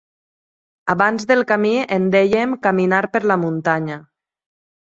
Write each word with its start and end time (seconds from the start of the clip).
Abans 0.93 1.27
del 1.31 1.45
camí 1.51 1.73
en 1.97 2.09
dèiem 2.17 2.57
caminar 2.65 3.05
per 3.17 3.25
la 3.33 3.39
muntanya. 3.45 4.03